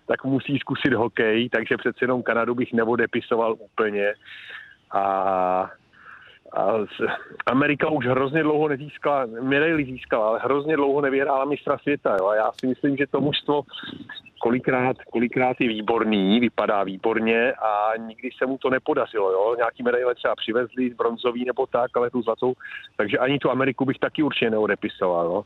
[0.07, 4.15] tak musí zkusit hokej, takže přece jenom Kanadu bych neodepisoval úplně.
[4.91, 5.71] A,
[6.53, 6.73] a
[7.47, 12.17] Amerika už hrozně dlouho nezískala, medaily získala, ale hrozně dlouho nevyhrála mistra světa.
[12.21, 12.27] Jo?
[12.27, 13.63] A já si myslím, že to mužstvo
[14.39, 19.33] kolikrát, kolikrát je výborný, vypadá výborně a nikdy se mu to nepodařilo.
[19.33, 19.55] Jo?
[19.57, 22.55] Nějaký medaile třeba přivezli, bronzový nebo tak, ale tu zlatou.
[22.97, 25.27] Takže ani tu Ameriku bych taky určitě neodepisoval.
[25.27, 25.45] Jo?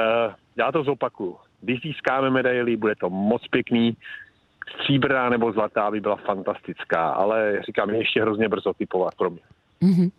[0.00, 1.36] Eh, já to zopakuju.
[1.60, 3.96] Když získáme medaily, bude to moc pěkný.
[4.74, 9.40] Stříbrná nebo zlatá by byla fantastická, ale říkám, je ještě hrozně brzo typovat pro mě.
[9.82, 10.10] Mm-hmm.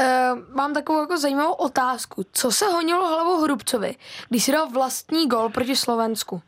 [0.00, 2.24] Uh, mám takovou jako zajímavou otázku.
[2.32, 3.94] Co se honilo hlavou Hrubcovi,
[4.28, 6.42] když si dal vlastní gol proti Slovensku?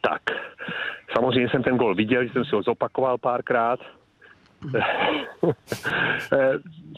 [0.00, 0.22] Tak,
[1.16, 3.80] samozřejmě jsem ten gol viděl, že jsem si ho zopakoval párkrát.
[6.32, 6.52] Eh,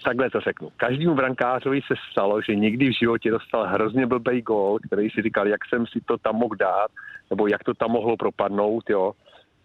[0.05, 0.71] takhle to řeknu.
[0.77, 5.49] Každému brankářovi se stalo, že někdy v životě dostal hrozně blbej gol, který si říkal,
[5.49, 6.91] jak jsem si to tam mohl dát,
[7.31, 9.13] nebo jak to tam mohlo propadnout, jo.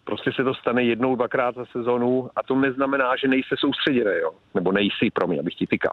[0.04, 4.30] Prostě se to stane jednou, dvakrát za sezonu a to neznamená, že nejsi soustředěný, jo.
[4.54, 5.92] Nebo nejsi, pro mě, abych ti tykal.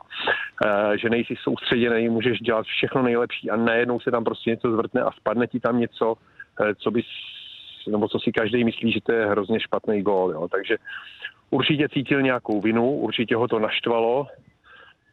[0.66, 5.02] E, že nejsi soustředěný, můžeš dělat všechno nejlepší a najednou se tam prostě něco zvrtne
[5.02, 6.16] a spadne ti tam něco,
[6.62, 7.06] e, co bys
[7.88, 10.32] nebo co si každý myslí, že to je hrozně špatný gól.
[10.32, 10.48] Jo.
[10.48, 10.78] Takže
[11.50, 14.28] určitě cítil nějakou vinu, určitě ho to naštvalo,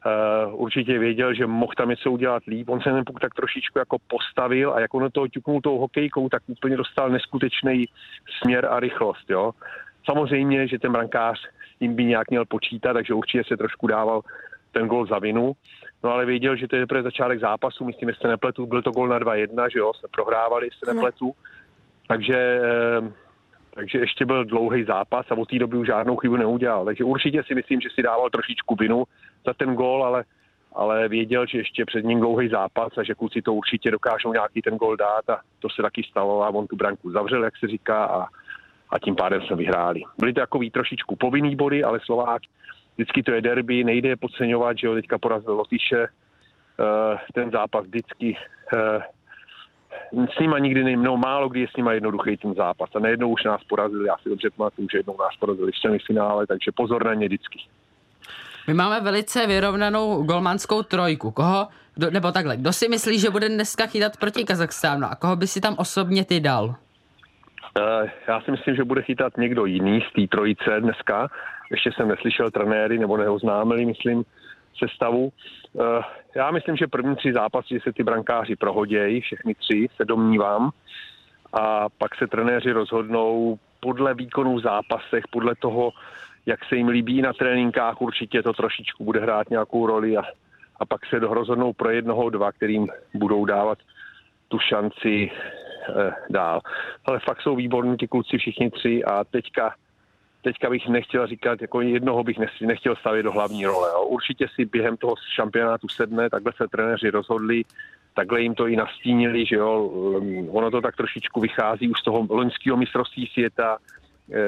[0.06, 2.68] Uh, určitě věděl, že mohl tam něco udělat líp.
[2.68, 6.28] On se ten puk tak trošičku jako postavil a jak on toho ťuknul tou hokejkou,
[6.28, 7.88] tak úplně dostal neskutečný
[8.42, 9.30] směr a rychlost.
[9.30, 9.52] Jo.
[10.04, 11.48] Samozřejmě, že ten brankář
[11.80, 14.20] jim by nějak měl počítat, takže určitě se trošku dával
[14.72, 15.52] ten gol za vinu.
[16.04, 19.08] No ale věděl, že to je teprve začátek zápasu, myslím, jestli nepletu, byl to gol
[19.08, 21.32] na 2-1, že jo, se prohrávali, jestli nepletu.
[22.08, 22.60] Takže
[23.00, 23.08] uh,
[23.76, 26.84] takže ještě byl dlouhý zápas a od té doby už žádnou chybu neudělal.
[26.84, 29.04] Takže určitě si myslím, že si dával trošičku vinu
[29.46, 30.24] za ten gól, ale,
[30.72, 34.62] ale věděl, že ještě před ním dlouhý zápas a že kluci to určitě dokážou nějaký
[34.62, 37.66] ten gól dát a to se taky stalo a on tu branku zavřel, jak se
[37.68, 38.26] říká, a,
[38.90, 40.02] a tím pádem jsme vyhráli.
[40.18, 42.42] Byly to takový trošičku povinný body, ale Slovák,
[42.94, 47.84] vždycky to je derby, nejde je podceňovat, že ho teďka porazil Lotyše, uh, ten zápas
[47.84, 48.36] vždycky
[48.72, 49.02] uh,
[50.12, 52.90] s nima nikdy nejím, no málo kdy je s nima jednoduchý ten zápas.
[52.94, 56.46] A nejednou už nás porazili, já si dobře pamatuju, že jednou nás porazili v semifinále,
[56.46, 57.58] takže pozor na ně vždycky.
[58.66, 61.30] My máme velice vyrovnanou golmanskou trojku.
[61.30, 65.36] Koho, kdo, nebo takhle, kdo si myslí, že bude dneska chytat proti Kazachstánu a koho
[65.36, 66.64] by si tam osobně ty dal?
[66.64, 71.28] Uh, já si myslím, že bude chytat někdo jiný z té trojice dneska.
[71.70, 74.24] Ještě jsem neslyšel trenéry, nebo neoznámili, myslím,
[74.78, 75.32] sestavu.
[75.72, 75.84] Uh,
[76.34, 80.70] já myslím, že první tři zápasy se ty brankáři prohodějí, všechny tři se domnívám.
[81.52, 85.92] A pak se trenéři rozhodnou podle výkonů v zápasech, podle toho,
[86.46, 90.22] jak se jim líbí na tréninkách, určitě to trošičku bude hrát nějakou roli a,
[90.80, 93.78] a pak se rozhodnou pro jednoho, dva, kterým budou dávat
[94.48, 96.60] tu šanci eh, dál.
[97.04, 99.74] Ale fakt jsou výborní ti kluci všichni tři a teďka
[100.42, 103.88] teďka bych nechtěl říkat, jako jednoho bych nechtěl stavět do hlavní role.
[103.92, 104.04] Jo.
[104.04, 107.62] Určitě si během toho šampionátu sedne, takhle se trenéři rozhodli,
[108.14, 109.90] takhle jim to i nastínili, že jo,
[110.50, 113.78] ono to tak trošičku vychází už z toho loňského mistrovství světa,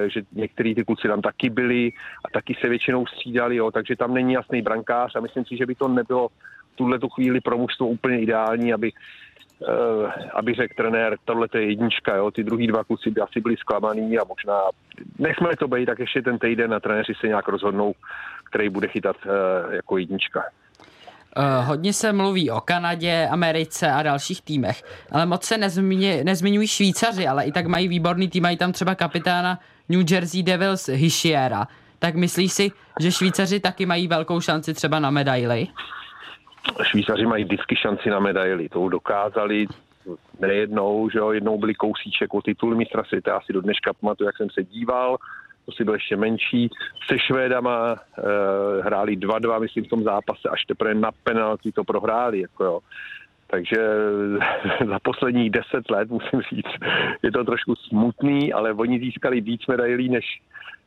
[0.06, 1.92] že některý ty kluci tam taky byli
[2.24, 5.66] a taky se většinou střídali, jo, takže tam není jasný brankář a myslím si, že
[5.66, 6.28] by to nebylo
[6.72, 8.92] v tuhle tu chvíli pro mužstvo úplně ideální, aby
[9.58, 13.56] uh, aby řekl trenér, tohle je jednička, jo, ty druhý dva kluci by asi byli
[13.56, 14.60] zklamaný a možná,
[15.18, 17.92] nechme to být, tak ještě ten týden a trenéři se nějak rozhodnou,
[18.50, 20.42] který bude chytat uh, jako jednička.
[21.36, 26.68] Uh, hodně se mluví o Kanadě, Americe a dalších týmech, ale moc se nezmiňují, nezmiňují
[26.68, 31.68] Švýcaři, ale i tak mají výborný tým, mají tam třeba kapitána New Jersey Devils Hischiera.
[31.98, 35.66] Tak myslíš si, že Švýcaři taky mají velkou šanci třeba na medaily?
[36.82, 38.68] Švýcaři mají vždycky šanci na medaily.
[38.68, 39.66] To dokázali
[40.40, 44.36] nejednou, že jo, jednou byli kousíček o titul mistra světa, asi do dneška pamatuju, jak
[44.36, 45.16] jsem se díval,
[45.72, 46.70] si byl ještě menší.
[47.06, 52.40] Se Švédama e, hráli 2-2, myslím, v tom zápase, až teprve na penalty to prohráli,
[52.40, 52.80] jako jo.
[53.46, 53.76] Takže
[54.88, 56.84] za posledních deset let, musím říct,
[57.22, 60.24] je to trošku smutný, ale oni získali víc medailí než,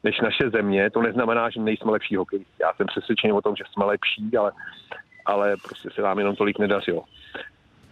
[0.04, 0.90] než naše země.
[0.90, 2.46] To neznamená, že nejsme lepší hokej.
[2.62, 4.52] Já jsem přesvědčený o tom, že jsme lepší, ale
[5.26, 7.04] ale prostě se nám jenom tolik nedařilo.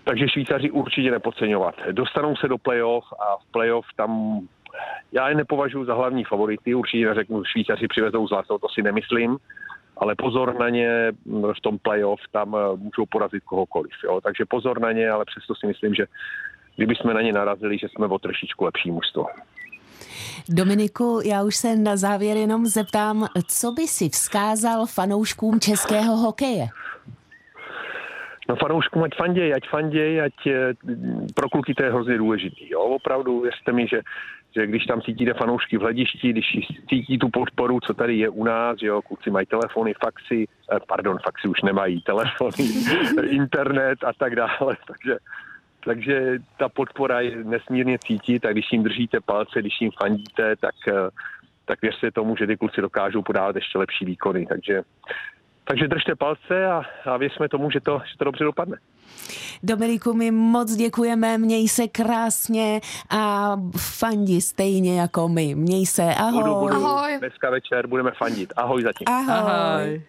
[0.03, 1.75] Takže Švýcaři určitě nepodceňovat.
[1.91, 4.41] Dostanou se do playoff a v playoff tam
[5.11, 9.37] já je nepovažuji za hlavní favority, určitě neřeknu, Švýcaři přivezou zlato, to si nemyslím,
[9.97, 11.11] ale pozor na ně
[11.57, 13.91] v tom playoff, tam eh, můžou porazit kohokoliv.
[14.03, 14.21] Jo?
[14.21, 16.05] Takže pozor na ně, ale přesto si myslím, že
[16.75, 19.25] kdyby jsme na ně narazili, že jsme o trošičku lepší mužstvo.
[20.49, 26.67] Dominiku, já už se na závěr jenom zeptám, co by si vzkázal fanouškům českého hokeje?
[28.49, 30.73] No fanouškům ať fanděj, ať fanděj, ať eh,
[31.35, 32.69] pro kluky to je hrozně důležitý.
[32.69, 32.81] Jo?
[32.81, 34.01] Opravdu věřte mi, že
[34.59, 36.45] že když tam cítíte fanoušky v hledišti, když
[36.89, 40.77] cítí tu podporu, co tady je u nás, že jo, kluci mají telefony, faxy, eh,
[40.87, 42.65] pardon, faxy už nemají, telefony,
[43.29, 45.17] internet a tak dále, takže,
[45.83, 50.75] takže ta podpora je nesmírně cítit a když jim držíte palce, když jim fandíte, tak,
[50.87, 51.09] eh,
[51.65, 54.81] tak věřte tomu, že ty kluci dokážou podávat ještě lepší výkony, takže
[55.63, 58.77] takže držte palce a, a věřme tomu, že to, že to dobře dopadne.
[59.63, 65.55] Dominiku, my moc děkujeme, měj se krásně a fandi stejně jako my.
[65.55, 66.43] Měj se, ahoj.
[66.43, 66.85] Budu, budu.
[66.85, 67.17] Ahoj.
[67.19, 68.53] Dneska večer budeme fandit.
[68.55, 69.07] Ahoj zatím.
[69.07, 69.51] Ahoj.
[69.51, 70.01] Ahoj.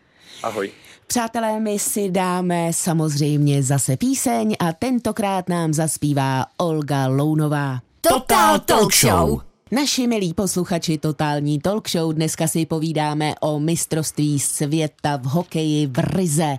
[0.42, 0.70] Ahoj.
[1.06, 7.78] Přátelé, my si dáme samozřejmě zase píseň a tentokrát nám zaspívá Olga Lounová.
[8.00, 9.40] Total Talk Show.
[9.72, 15.98] Naši milí posluchači Totální Talk Show, dneska si povídáme o mistrovství světa v hokeji v
[15.98, 16.56] Rize,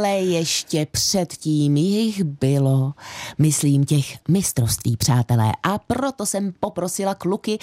[0.00, 2.92] ale ještě předtím jich bylo,
[3.38, 5.52] myslím, těch mistrovství, přátelé.
[5.62, 7.58] A proto jsem poprosila kluky,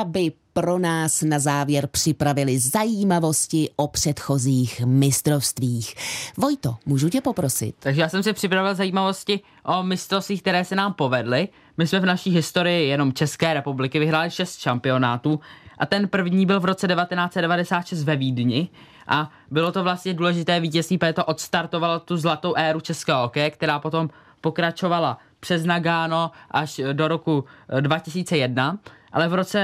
[0.00, 5.94] aby pro nás na závěr připravili zajímavosti o předchozích mistrovstvích.
[6.36, 7.74] Vojto, můžu tě poprosit?
[7.78, 11.48] Takže já jsem si připravil zajímavosti o mistrovstvích, které se nám povedly.
[11.76, 15.40] My jsme v naší historii jenom České republiky vyhráli šest šampionátů
[15.78, 18.68] a ten první byl v roce 1996 ve Vídni
[19.08, 23.78] a bylo to vlastně důležité vítězství, protože to odstartovalo tu zlatou éru českého hokeje, která
[23.78, 28.78] potom pokračovala přes Nagano až do roku eh, 2001,
[29.12, 29.60] ale v roce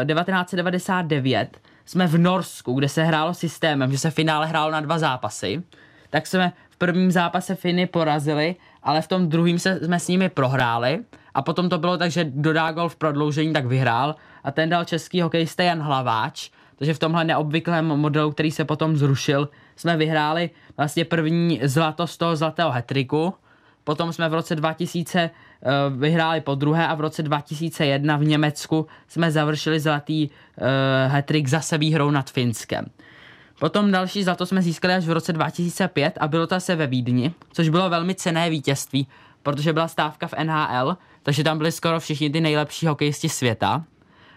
[0.00, 4.98] eh, 1999 jsme v Norsku, kde se hrálo systémem, že se finále hrálo na dva
[4.98, 5.62] zápasy,
[6.10, 10.28] tak jsme v prvním zápase Finy porazili, ale v tom druhém se, jsme s nimi
[10.28, 11.04] prohráli.
[11.34, 14.14] A potom to bylo tak, že dodá gol v prodloužení, tak vyhrál.
[14.44, 16.50] A ten dal český hokejista Jan Hlaváč,
[16.82, 22.16] takže v tomhle neobvyklém modelu, který se potom zrušil, jsme vyhráli vlastně první zlato z
[22.16, 23.34] toho zlatého hetriku,
[23.84, 25.30] Potom jsme v roce 2000 eh,
[25.90, 30.66] vyhráli po druhé a v roce 2001 v Německu jsme završili zlatý uh,
[31.12, 32.86] hetrik zase výhrou nad Finskem.
[33.60, 37.34] Potom další zlato jsme získali až v roce 2005 a bylo to se ve Vídni,
[37.52, 39.06] což bylo velmi cené vítězství,
[39.42, 43.84] protože byla stávka v NHL, takže tam byli skoro všichni ty nejlepší hokejisti světa.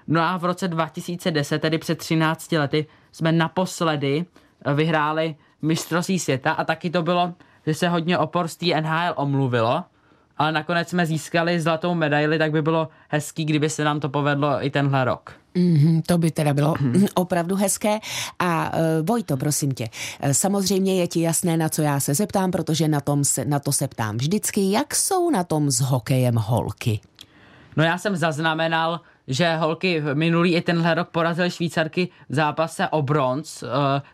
[0.07, 4.25] No a v roce 2010, tedy před 13 lety, jsme naposledy
[4.65, 7.33] eh, vyhráli mistrovství světa a taky to bylo,
[7.67, 9.83] že se hodně opor z té NHL omluvilo,
[10.37, 14.65] ale nakonec jsme získali zlatou medaili, tak by bylo hezký, kdyby se nám to povedlo
[14.65, 15.33] i tenhle rok.
[15.55, 16.73] Mm, to by teda bylo
[17.15, 17.99] opravdu hezké.
[18.39, 19.89] A uh, Vojto, prosím tě,
[20.19, 23.59] eh, samozřejmě je ti jasné, na co já se zeptám, protože na, tom se, na
[23.59, 24.71] to se ptám vždycky.
[24.71, 26.99] Jak jsou na tom s hokejem holky?
[27.77, 33.01] No já jsem zaznamenal, že holky minulý i tenhle rok porazily Švýcarky v zápase o
[33.01, 33.69] bronz, uh,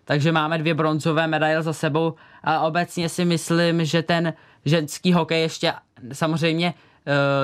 [0.05, 4.33] takže máme dvě bronzové medaile za sebou a obecně si myslím, že ten
[4.65, 5.73] ženský hokej ještě
[6.13, 6.73] samozřejmě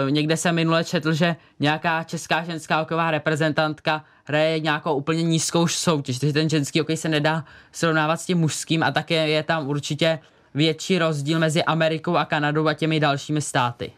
[0.03, 5.67] uh, někde jsem minule četl, že nějaká česká ženská hokejová reprezentantka hraje nějakou úplně nízkou
[5.67, 9.67] soutěž, takže ten ženský hokej se nedá srovnávat s tím mužským a také je tam
[9.67, 10.19] určitě
[10.53, 13.91] větší rozdíl mezi Amerikou a Kanadou a těmi dalšími státy.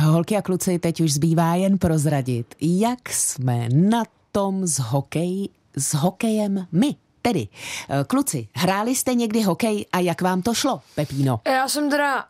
[0.00, 5.94] Holky a kluci, teď už zbývá jen prozradit, jak jsme na tom s, hokej, s
[5.94, 6.94] hokejem my.
[7.22, 7.48] Tedy,
[7.88, 11.40] eh, kluci, hráli jste někdy hokej a jak vám to šlo, Pepíno?
[11.46, 12.24] Já jsem teda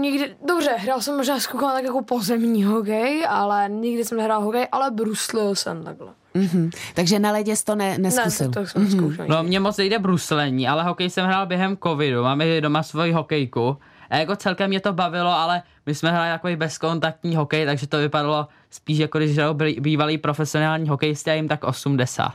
[0.00, 4.68] nikdy, dobře, hrál jsem možná zkoukat tak jako pozemní hokej, ale nikdy jsem nehrál hokej,
[4.72, 6.08] ale bruslil jsem takhle.
[6.34, 6.70] Mhm.
[6.94, 8.46] Takže na ledě jsi to ne, neskusil.
[8.46, 9.26] Ne, to, to jsem mm-hmm.
[9.28, 13.76] No mě moc nejde bruslení, ale hokej jsem hrál během covidu, máme doma svoji hokejku.
[14.10, 17.98] A jako celkem mě to bavilo, ale my jsme hráli takový bezkontaktní hokej, takže to
[17.98, 22.32] vypadalo spíš jako když hrajou bývalý profesionální hokejisti a jim tak 80.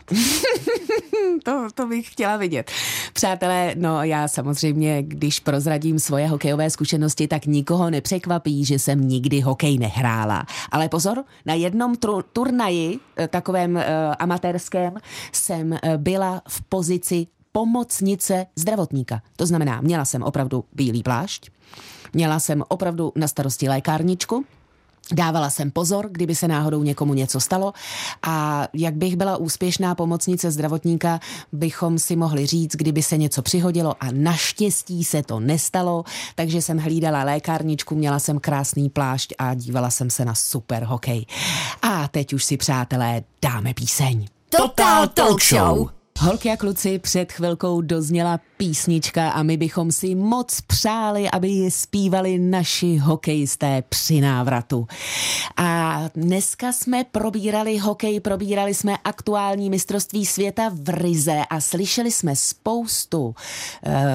[1.44, 2.72] to, to bych chtěla vidět.
[3.14, 9.40] Přátelé, no já samozřejmě, když prozradím svoje hokejové zkušenosti, tak nikoho nepřekvapí, že jsem nikdy
[9.40, 10.46] hokej nehrála.
[10.72, 13.82] Ale pozor, na jednom tru- turnaji, eh, takovém uh,
[14.20, 14.94] amatérském,
[15.32, 19.22] jsem uh, byla v pozici pomocnice zdravotníka.
[19.36, 21.50] To znamená, měla jsem opravdu bílý plášť,
[22.14, 24.46] měla jsem opravdu na starosti lékárničku,
[25.12, 27.74] Dávala jsem pozor, kdyby se náhodou někomu něco stalo
[28.24, 31.20] a jak bych byla úspěšná pomocnice zdravotníka,
[31.52, 36.04] bychom si mohli říct, kdyby se něco přihodilo a naštěstí se to nestalo,
[36.36, 41.26] takže jsem hlídala lékárničku, měla jsem krásný plášť a dívala jsem se na super hokej.
[41.82, 44.28] A teď už si přátelé dáme píseň.
[44.50, 45.90] Total Talk Show.
[46.20, 51.72] Holky a kluci, před chvilkou dozněla písnička a my bychom si moc přáli, aby ji
[51.72, 54.88] zpívali naši hokejisté při návratu.
[55.58, 62.36] A dneska jsme probírali hokej, probírali jsme aktuální mistrovství světa v Rize a slyšeli jsme
[62.36, 63.34] spoustu uh,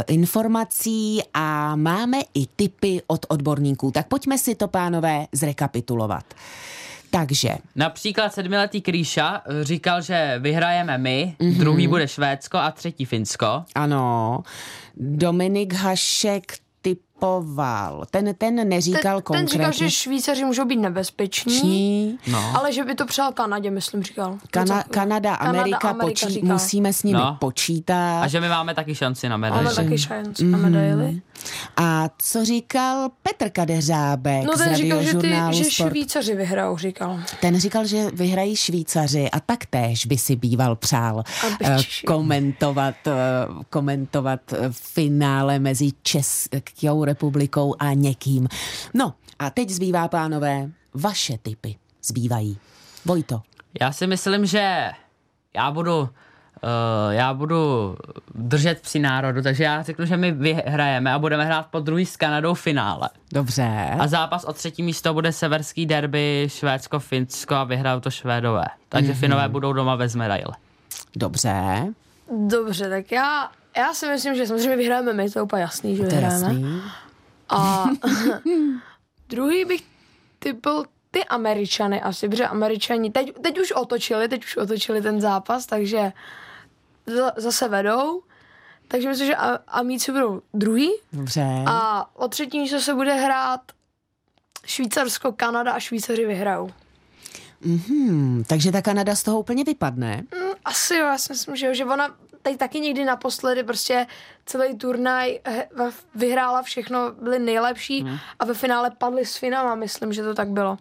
[0.07, 3.91] informací a máme i tipy od odborníků.
[3.91, 6.25] Tak pojďme si to, pánové, zrekapitulovat.
[7.11, 7.49] Takže.
[7.77, 11.59] Například sedmiletý Kríša říkal, že vyhrajeme my, mm-hmm.
[11.59, 13.65] druhý bude Švédsko a třetí Finsko.
[13.75, 14.43] Ano.
[14.97, 16.53] Dominik Hašek
[17.21, 18.05] typ typoval.
[18.11, 19.53] Ten, ten neříkal ten, ten konkrétně.
[19.53, 22.57] říkal, že Švýcaři můžou být nebezpeční, No.
[22.59, 24.39] ale že by to přál Kanadě, myslím, říkal.
[24.51, 26.53] Kana, Kanada, Amerika, Amerika počí, říkal.
[26.53, 27.37] musíme s nimi No.
[27.41, 28.23] počítat.
[28.23, 29.65] A že my máme taky šanci na medaili.
[29.65, 31.23] Máme taky šanci na medaily.
[31.77, 35.91] A co říkal Petr Kadeřábek No z ten říkal, že, ty, že Sport?
[35.91, 37.21] Švýcaři vyhrajou, říkal.
[37.41, 41.23] Ten říkal, že vyhrají Švýcaři a taktéž by si býval přál
[41.65, 43.13] eh, komentovat, eh,
[43.71, 48.49] komentovat eh, finále mezi Českou republikou a někým.
[48.95, 52.59] No a teď zbývá, pánové, vaše typy zbývají.
[53.05, 53.43] Vojto.
[53.81, 54.91] Já si myslím, že
[55.55, 56.09] já budu
[56.63, 57.97] Uh, já budu
[58.35, 62.17] držet při národu, takže já řeknu, že my vyhrajeme a budeme hrát po druhý s
[62.17, 63.09] Kanadou finále.
[63.33, 63.97] Dobře.
[63.99, 68.65] A zápas o třetí místo bude severský derby Švédsko-Finsko a vyhrajou to Švédové.
[68.89, 69.19] Takže mm-hmm.
[69.21, 70.55] Finové budou doma bez medaile.
[71.17, 71.87] Dobře.
[72.49, 76.07] Dobře, tak já, já si myslím, že samozřejmě vyhrajeme my, to je úplně jasný, že
[76.07, 76.83] To jasný.
[77.49, 77.85] A
[79.29, 79.81] druhý bych
[80.39, 85.67] typl ty Američany asi, protože Američani teď, teď už otočili, teď už otočili ten zápas,
[85.67, 86.13] takže
[87.07, 88.23] za- zase vedou.
[88.89, 91.47] Takže myslím, že A- Amíci budou druhý Dobře.
[91.67, 93.61] a o třetí místo se bude hrát
[94.67, 96.71] Švýcarsko, Kanada a Švýcaři vyhrajou.
[97.65, 100.23] Hmm, takže ta Kanada z toho úplně vypadne.
[100.65, 104.07] Asi jo, já si myslím, že, jo, že ona teď taky někdy naposledy prostě
[104.47, 105.39] celý turnaj
[106.15, 108.05] vyhrála všechno, byli nejlepší
[108.39, 110.77] a ve finále padli s Finama, myslím, že to tak bylo.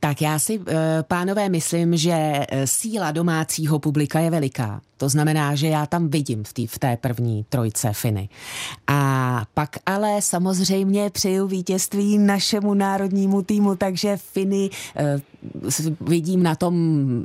[0.00, 4.80] Tak já si, eh, pánové, myslím, že eh, síla domácího publika je veliká.
[4.96, 8.28] To znamená, že já tam vidím v, tý, v té první trojce Finy.
[8.86, 15.20] A pak ale samozřejmě přeju vítězství našemu národnímu týmu, takže Finy eh,
[16.00, 16.74] vidím na tom,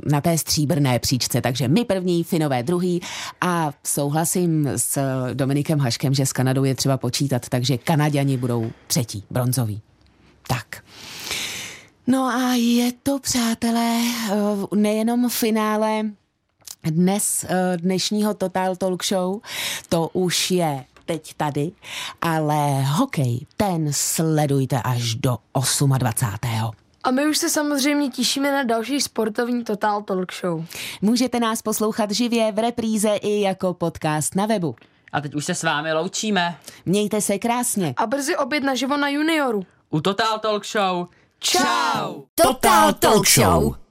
[0.06, 1.40] na té stříbrné příčce.
[1.40, 3.00] Takže my první, Finové druhý
[3.40, 4.98] a souhlasím s
[5.34, 9.80] Dominikem Haškem, že s Kanadou je třeba počítat, takže Kanaďani budou třetí, bronzoví.
[10.48, 10.84] Tak.
[12.06, 14.00] No a je to, přátelé,
[14.32, 14.34] eh,
[14.76, 16.02] nejenom finále
[16.82, 19.40] dnes eh, dnešního Total Talk Show,
[19.88, 21.72] to už je teď tady,
[22.20, 25.38] ale hokej, ten sledujte až do
[25.98, 26.70] 28.
[27.04, 30.64] A my už se samozřejmě těšíme na další sportovní Total Talk Show.
[31.02, 34.76] Můžete nás poslouchat živě v repríze i jako podcast na webu.
[35.12, 36.58] A teď už se s vámi loučíme.
[36.86, 37.94] Mějte se krásně.
[37.96, 39.66] A brzy oběd naživo na junioru.
[39.90, 41.06] U Total Talk Show.
[41.40, 42.28] Čau!
[42.34, 43.83] Total Talk Show.